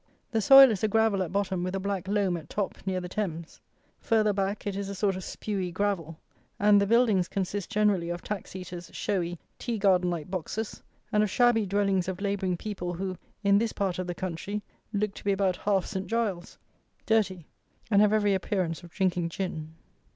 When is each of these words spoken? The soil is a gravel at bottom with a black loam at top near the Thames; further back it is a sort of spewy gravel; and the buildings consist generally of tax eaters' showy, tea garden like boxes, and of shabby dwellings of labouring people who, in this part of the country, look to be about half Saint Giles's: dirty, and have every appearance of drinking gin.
The 0.31 0.41
soil 0.41 0.71
is 0.71 0.83
a 0.83 0.87
gravel 0.87 1.21
at 1.21 1.31
bottom 1.31 1.63
with 1.63 1.75
a 1.75 1.79
black 1.79 2.07
loam 2.07 2.35
at 2.35 2.49
top 2.49 2.75
near 2.87 2.99
the 2.99 3.07
Thames; 3.07 3.61
further 3.99 4.33
back 4.33 4.65
it 4.65 4.75
is 4.75 4.89
a 4.89 4.95
sort 4.95 5.15
of 5.15 5.21
spewy 5.23 5.71
gravel; 5.71 6.17
and 6.59 6.81
the 6.81 6.87
buildings 6.87 7.27
consist 7.27 7.69
generally 7.69 8.09
of 8.09 8.23
tax 8.23 8.55
eaters' 8.55 8.89
showy, 8.95 9.37
tea 9.59 9.77
garden 9.77 10.09
like 10.09 10.27
boxes, 10.31 10.81
and 11.11 11.21
of 11.21 11.29
shabby 11.29 11.67
dwellings 11.67 12.07
of 12.07 12.19
labouring 12.19 12.57
people 12.57 12.93
who, 12.95 13.15
in 13.43 13.59
this 13.59 13.73
part 13.73 13.99
of 13.99 14.07
the 14.07 14.15
country, 14.15 14.63
look 14.91 15.13
to 15.13 15.23
be 15.23 15.33
about 15.33 15.55
half 15.57 15.85
Saint 15.85 16.07
Giles's: 16.07 16.57
dirty, 17.05 17.45
and 17.91 18.01
have 18.01 18.11
every 18.11 18.33
appearance 18.33 18.81
of 18.81 18.89
drinking 18.89 19.29
gin. 19.29 19.75